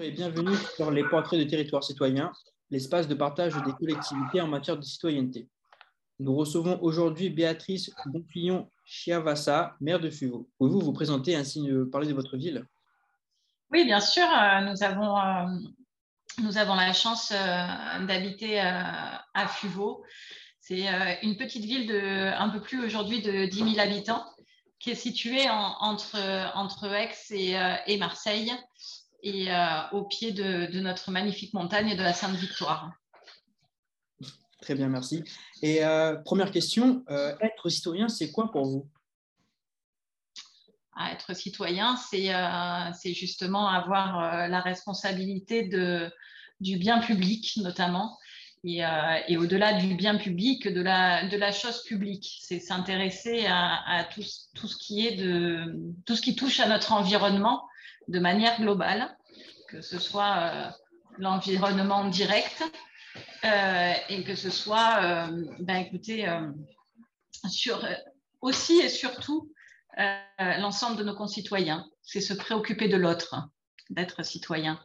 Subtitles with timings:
[0.00, 2.30] Et bienvenue sur les portraits de territoire citoyen,
[2.70, 5.48] l'espace de partage des collectivités en matière de citoyenneté.
[6.18, 10.48] Nous recevons aujourd'hui Béatrice Bonfillon Chiavassa, maire de Fuveau.
[10.58, 12.66] Pouvez-vous vous présenter ainsi nous parler de votre ville?
[13.70, 14.24] Oui, bien sûr.
[14.24, 15.46] Euh, nous avons, euh,
[16.42, 20.04] nous avons la chance euh, d'habiter à Fuveau.
[20.60, 20.88] C'est
[21.22, 24.26] une petite ville de un peu plus aujourd'hui de 10 000 habitants
[24.78, 26.18] qui est située entre,
[26.54, 27.14] entre Aix
[27.86, 28.52] et Marseille
[29.22, 32.92] et euh, au pied de, notre magnifique montagne de la Sainte-Victoire.
[34.60, 35.22] Très bien, merci.
[35.62, 38.88] Et euh, première question, euh, être citoyen, c'est quoi pour vous?
[40.96, 46.10] Ah, Être citoyen, c'est justement avoir la responsabilité de,
[46.60, 48.18] du bien public, notamment,
[48.64, 48.80] et,
[49.28, 52.38] et au-delà du bien public, de la, de la chose publique.
[52.40, 56.66] C'est s'intéresser à, à tout, tout, ce qui est de, tout ce qui touche à
[56.66, 57.68] notre environnement
[58.08, 59.16] de manière globale,
[59.68, 60.70] que ce soit euh,
[61.18, 62.62] l'environnement direct
[63.44, 66.26] euh, et que ce soit, euh, ben, écoutez,
[67.48, 67.84] sur,
[68.40, 69.52] aussi et surtout
[70.38, 71.88] l'ensemble de nos concitoyens.
[72.02, 73.34] C'est se préoccuper de l'autre,
[73.90, 74.78] d'être citoyen.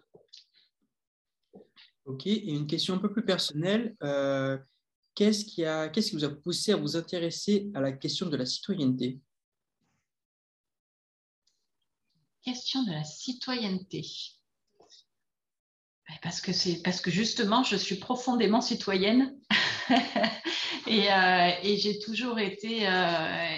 [2.06, 3.95] Ok, et une question un peu plus personnelle.
[5.16, 8.38] qu'est-ce, qui a, qu'est-ce qui vous a poussé à vous intéresser à la question de
[8.38, 9.19] la citoyenneté?
[12.44, 14.06] Question de la citoyenneté.
[16.22, 19.34] Parce que, c'est, parce que justement, je suis profondément citoyenne
[20.88, 23.58] et, euh, et, j'ai toujours été euh,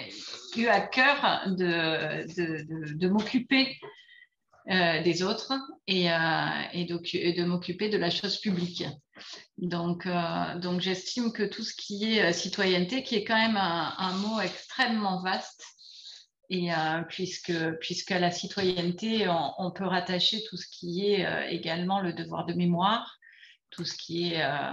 [0.56, 3.76] eu à cœur de, m'occuper
[4.70, 5.52] euh, des autres
[5.88, 8.84] et, de m'occuper de la chose publique.
[9.58, 10.06] Donc,
[10.78, 15.64] j'estime que tout ce qui est citoyenneté, qui est quand même un mot extrêmement vaste,
[16.50, 21.48] et euh, puisque, puisque à la citoyenneté, on, peut rattacher tout ce qui est euh,
[21.48, 23.18] également le devoir de mémoire,
[23.70, 24.72] tout ce qui est, euh,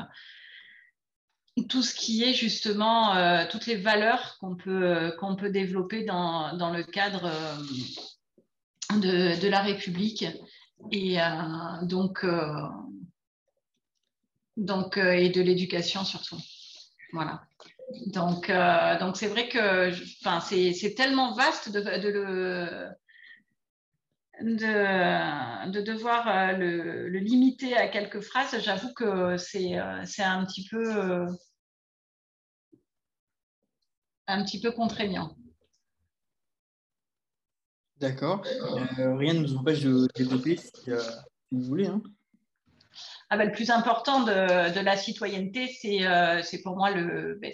[1.70, 3.14] tout ce qui est justement
[3.48, 7.30] toutes les valeurs qu'on peut, qu'on peut développer dans, dans le cadre
[8.96, 10.26] de, de, la République.
[10.92, 11.18] Et
[11.84, 12.26] donc,
[14.58, 16.40] donc et de l'éducation surtout.
[17.12, 17.44] Voilà.
[18.08, 22.90] Donc, euh, donc c'est vrai que c'est tellement vaste de, le,
[24.42, 28.60] de, devoir euh, le, limiter à quelques phrases.
[28.62, 31.26] J'avoue que c'est euh, un petit peu
[34.28, 35.36] un petit peu contraignant.
[37.98, 38.44] D'accord.
[38.98, 40.72] rien ne nous empêche de développer si,
[41.52, 41.88] vous voulez.
[41.88, 42.02] Hein.
[43.30, 47.54] Ah ben, le plus important de, la citoyenneté, euh, c'est pour moi le, ben,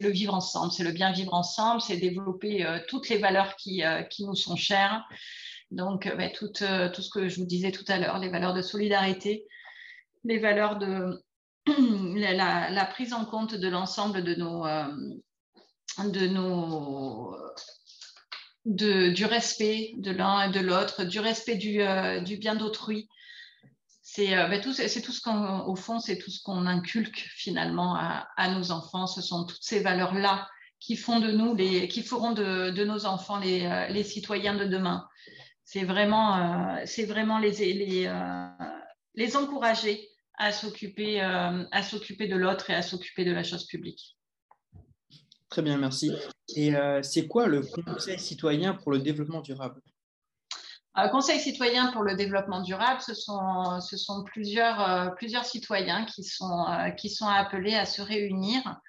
[0.00, 3.84] le vivre ensemble, c'est le bien vivre ensemble, c'est développer euh, toutes les valeurs qui,
[3.84, 5.04] euh, qui, nous sont chères.
[5.72, 9.44] Donc, ben, tout, ce que je vous disais tout à l'heure, les valeurs de solidarité,
[10.22, 11.24] les valeurs de
[11.66, 14.64] la, prise en compte de l'ensemble de nos,
[15.98, 17.36] de nos
[18.64, 23.08] du respect de l'un et de l'autre, du respect du bien d'autrui,
[24.18, 27.94] c'est euh, ben, tout, tout, ce qu'on, au fond, c'est tout ce qu'on inculque finalement
[27.94, 29.06] à, nos enfants.
[29.06, 30.48] Ce sont toutes ces valeurs-là
[30.80, 35.06] qui font de nous, qui feront de, nos enfants les, euh, les, citoyens de demain.
[35.62, 38.08] C'est vraiment, euh, c'est vraiment les,
[39.36, 44.16] encourager à s'occuper, à s'occuper de l'autre et à s'occuper de la chose publique.
[45.48, 46.12] Très bien, merci.
[46.56, 49.80] Et c'est quoi le Conseil citoyen pour le développement durable?
[51.12, 57.08] Conseil citoyen pour le développement durable, ce sont, euh, plusieurs citoyens qui sont, euh, qui
[57.08, 58.80] sont appelés à se réunir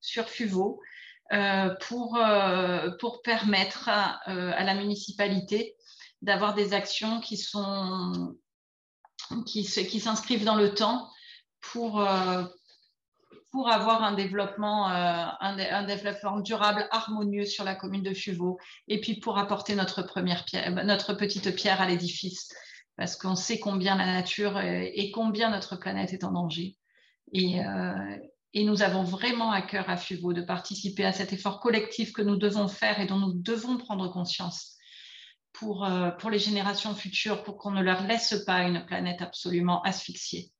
[0.00, 0.80] sur FUVO
[1.80, 2.18] pour,
[3.22, 5.76] permettre à, la municipalité
[6.22, 7.36] d'avoir des actions qui
[9.64, 11.10] s'inscrivent dans le temps
[11.60, 12.06] pour,
[13.52, 18.58] pour avoir un développement, euh, un, développement durable, harmonieux sur la commune de Fuveau,
[18.88, 22.48] et puis pour apporter notre, première pierre, euh, notre petite pierre à l'édifice,
[22.96, 26.76] parce qu'on sait combien la nature et combien notre planète est en danger.
[27.32, 28.16] Et, euh,
[28.54, 32.36] nous avons vraiment à cœur à Fuveau de participer à cet effort collectif que nous
[32.36, 34.76] devons faire et dont nous devons prendre conscience
[35.54, 35.86] pour
[36.30, 40.52] les générations futures, pour qu'on ne leur laisse pas une planète absolument asphyxiée.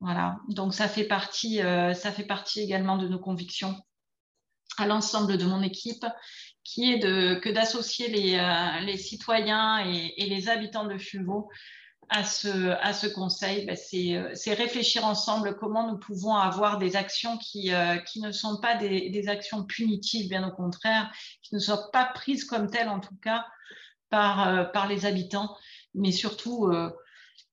[0.00, 3.74] Voilà, donc ça fait partie, euh, ça fait partie également de nos convictions
[4.76, 6.04] à l'ensemble de mon équipe,
[6.64, 11.48] qui est de, que d'associer les, euh, citoyens et, les habitants de Fulvaux
[12.10, 13.64] à ce, conseil.
[13.66, 18.74] Ben, euh, c'est réfléchir ensemble comment nous pouvons avoir des actions qui, ne sont pas
[18.74, 21.10] des, actions punitives, bien au contraire,
[21.42, 23.46] qui ne soient pas prises comme telles en tout cas
[24.10, 25.56] par les habitants,
[25.94, 26.70] mais surtout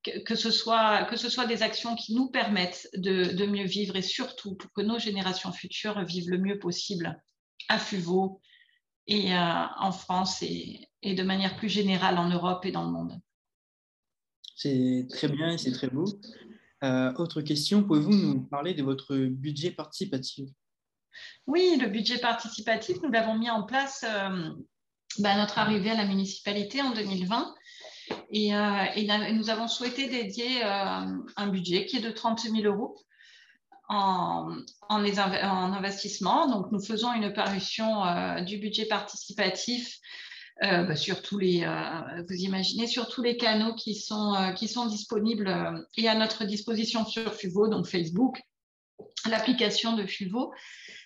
[0.04, 4.02] que, ce soit, que ce soit des actions qui nous permettent de, mieux vivre et
[4.02, 7.22] surtout pour que nos générations futures vivent le mieux possible
[7.70, 8.42] à Fuveau
[9.08, 13.20] et euh, en France et, de manière plus générale en Europe et dans le monde.
[14.56, 16.06] C'est très bien et c'est très beau.
[16.84, 20.50] Euh, autre question, pouvez-vous nous parler de votre budget participatif?
[21.46, 24.50] Oui, le budget participatif, nous l'avons mis en place euh,
[25.20, 27.54] bah, à notre arrivée à la municipalité en 2020.
[28.32, 32.98] Et, euh, nous avons souhaité dédier un budget qui est de 30 000 euros
[33.90, 34.56] en,
[34.90, 36.48] investissement.
[36.48, 38.04] Donc, nous faisons une parution
[38.44, 40.00] du budget participatif
[40.64, 44.52] euh, bah, sur tous les, euh, vous imaginez, sur tous les canaux qui sont, euh,
[44.52, 45.52] qui sont disponibles
[45.98, 48.40] et à notre disposition sur FUVO, donc Facebook,
[49.28, 50.54] l'application de FUVO,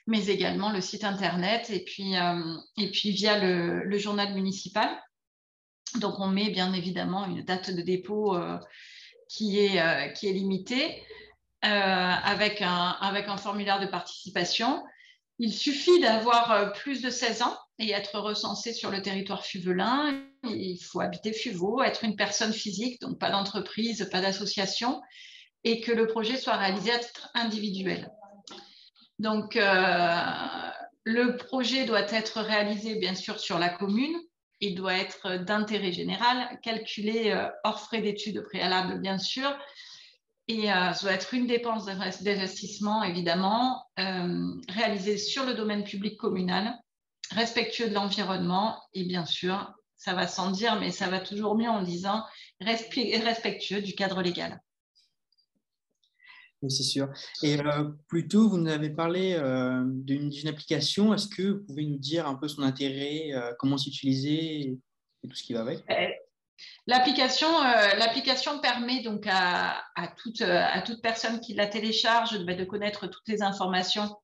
[0.07, 2.15] mais également le site internet et puis,
[2.77, 4.89] et puis via le, journal municipal.
[5.99, 8.37] Donc, on met bien évidemment une date de dépôt
[9.27, 11.03] qui, est, qui est limitée
[11.61, 14.83] avec, un, avec un formulaire de participation.
[15.39, 20.23] Il suffit d'avoir plus de 16 ans et être recensé sur le territoire fuvelin.
[20.43, 25.01] Il faut habiter Fuveau, être une personne physique, donc pas d'entreprise, pas d'association,
[25.63, 28.11] et que le projet soit réalisé à titre individuel.
[29.19, 30.69] Donc, euh,
[31.03, 34.15] le projet doit être réalisé, bien sûr, sur la commune.
[34.61, 39.55] Il doit être d'intérêt général, calculé euh, hors frais d'études préalables, bien sûr.
[40.47, 46.77] Et euh, ça doit être une dépense d'investissement, évidemment, réalisée sur le domaine public communal
[47.31, 51.69] respectueux de l'environnement et bien sûr, ça va sans dire, mais ça va toujours mieux
[51.69, 52.23] en disant
[52.61, 54.61] respectueux du cadre légal.
[56.61, 57.09] Oui, c'est sûr.
[57.43, 61.13] Et euh, plus tôt, vous nous avez parlé euh, d'une application.
[61.13, 64.79] Est-ce que vous pouvez nous dire un peu son intérêt, euh, comment s'utiliser et
[65.29, 65.79] tout ce qui va avec?
[66.87, 67.47] L'application,
[67.97, 69.83] l'application permet donc à,
[70.17, 70.41] toute,
[71.01, 74.15] personne qui la télécharge de connaître toutes les informations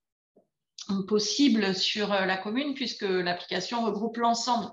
[1.08, 4.72] possible sur euh, la commune puisque l'application regroupe l'ensemble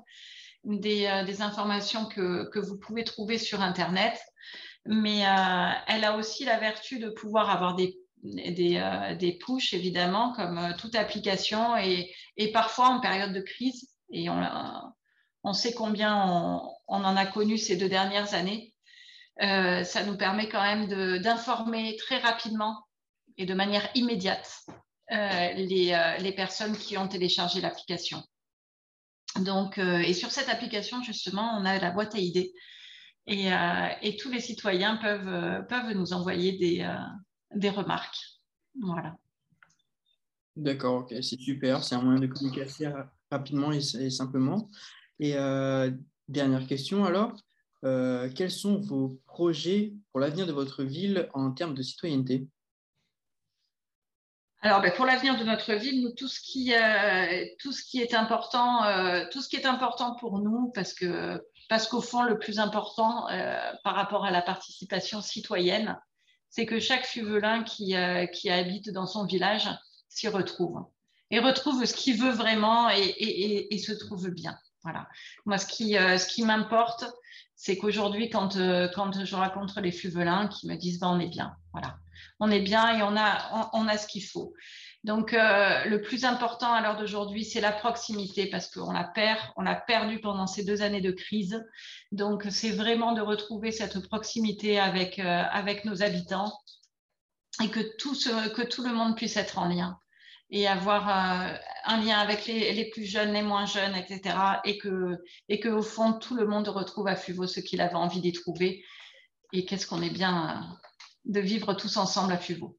[0.65, 4.19] des, euh, informations que, vous pouvez trouver sur Internet.
[4.87, 10.33] Mais euh, elle a aussi la vertu de pouvoir avoir des, des, des pushs, évidemment,
[10.33, 12.13] comme toute application et,
[12.53, 13.91] parfois en période de crise.
[14.11, 14.41] Et on,
[15.45, 18.75] on sait combien on, on, en a connu ces deux dernières années.
[19.39, 22.89] ça nous permet quand même d'informer très rapidement
[23.39, 24.67] et de manière immédiate
[25.11, 28.23] euh, euh, les, personnes qui ont téléchargé l'application.
[29.41, 32.53] Donc, euh, et sur cette application, justement, on a la boîte à idées.
[33.29, 36.89] Et, tous les citoyens peuvent, peuvent nous envoyer des,
[37.55, 38.19] des remarques.
[38.81, 39.17] Voilà.
[40.57, 41.85] D'accord, ok, c'est super.
[41.85, 42.67] C'est un moyen de communiquer
[43.31, 44.69] rapidement et, simplement.
[45.21, 45.35] Et
[46.29, 47.35] dernière question alors,
[47.83, 52.49] quels sont vos projets pour l'avenir de votre ville en termes de citoyenneté?
[54.61, 58.01] Alors, ben, pour l'avenir de notre ville, nous, tout ce qui, euh, tout ce qui
[58.01, 62.23] est important, euh, tout ce qui est important pour nous, parce que parce qu'au fond,
[62.23, 65.99] le plus important euh, par rapport à la participation citoyenne,
[66.51, 67.95] c'est que chaque fuvelin qui,
[68.33, 69.69] qui habite dans son village
[70.09, 70.83] s'y retrouve
[71.31, 74.59] et retrouve ce qu'il veut vraiment et, et, se trouve bien.
[74.83, 75.07] Voilà.
[75.45, 77.05] Moi, ce qui, ce qui m'importe,
[77.55, 78.57] c'est qu'aujourd'hui, quand,
[78.95, 81.99] quand je rencontre les fuvelins qui me disent ben, on est bien, voilà
[82.41, 84.55] on est bien et on a, on, a ce qu'il faut.
[85.05, 90.21] Donc, euh, le plus important à l'heure d'aujourd'hui, c'est la proximité parce qu'on la perdu
[90.21, 91.65] pendant ces deux années de crise.
[92.11, 95.45] Donc, c'est vraiment de retrouver cette proximité avec, euh,
[95.85, 96.53] nos habitants
[97.63, 98.15] et que tout,
[98.83, 99.99] le monde puisse être en lien
[100.51, 104.37] et avoir euh, un lien avec les, plus jeunes, les moins jeunes, etc.
[104.65, 107.95] Et que, et que au fond, tout le monde retrouve à Fuvo ce qu'il avait
[107.95, 108.85] envie d'y trouver.
[109.53, 110.77] Et qu'est-ce qu'on est bien
[111.25, 112.79] de vivre tous ensemble à Fuveau.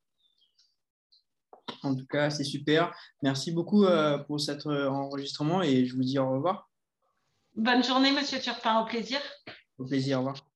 [1.84, 2.94] En tout cas, c'est super.
[3.22, 6.70] Merci beaucoup euh, pour cet euh, enregistrement et je vous dis au revoir.
[7.56, 8.82] Bonne journée, Monsieur Turpin.
[8.82, 9.20] Au plaisir.
[9.78, 10.18] Au plaisir.
[10.18, 10.49] Au revoir.